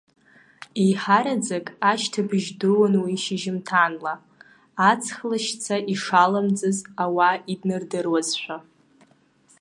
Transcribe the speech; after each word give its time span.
Еиҳараӡак 0.83 1.65
ашьҭыбжь 1.91 2.47
дуун 2.59 2.93
уи 3.03 3.15
шьыжьымҭанла, 3.23 4.13
аҵх 4.89 5.17
лашьца 5.29 5.75
ишаламӡыз 5.93 6.77
ауаа 7.03 7.35
иднардыруазшәа. 7.53 8.57